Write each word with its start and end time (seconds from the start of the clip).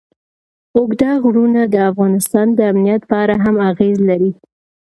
اوږده 0.77 1.11
غرونه 1.23 1.61
د 1.73 1.75
افغانستان 1.89 2.47
د 2.53 2.59
امنیت 2.71 3.01
په 3.09 3.15
اړه 3.23 3.35
هم 3.43 3.55
اغېز 3.69 3.97
لري. 4.09 4.31